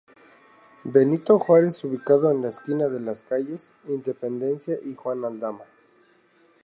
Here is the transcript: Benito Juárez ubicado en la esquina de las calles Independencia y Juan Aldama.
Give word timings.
Benito 0.83 1.37
Juárez 1.37 1.83
ubicado 1.83 2.31
en 2.31 2.41
la 2.41 2.49
esquina 2.49 2.87
de 2.87 2.99
las 2.99 3.21
calles 3.21 3.75
Independencia 3.87 4.75
y 4.83 4.95
Juan 4.95 5.23
Aldama. 5.23 5.63